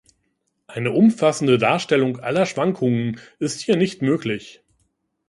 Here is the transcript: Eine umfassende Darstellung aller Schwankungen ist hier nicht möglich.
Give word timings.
Eine 0.65 0.93
umfassende 0.93 1.59
Darstellung 1.59 2.19
aller 2.21 2.47
Schwankungen 2.47 3.19
ist 3.37 3.61
hier 3.61 3.77
nicht 3.77 4.01
möglich. 4.01 4.63